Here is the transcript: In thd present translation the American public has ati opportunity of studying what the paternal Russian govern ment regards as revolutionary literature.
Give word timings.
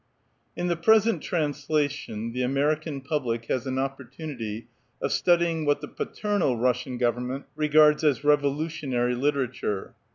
In 0.55 0.65
thd 0.67 0.81
present 0.81 1.21
translation 1.21 2.31
the 2.33 2.41
American 2.41 3.01
public 3.01 3.45
has 3.49 3.67
ati 3.67 3.77
opportunity 3.77 4.65
of 4.99 5.11
studying 5.11 5.63
what 5.63 5.79
the 5.81 5.87
paternal 5.87 6.57
Russian 6.57 6.97
govern 6.97 7.27
ment 7.27 7.45
regards 7.55 8.03
as 8.03 8.23
revolutionary 8.23 9.13
literature. 9.13 9.93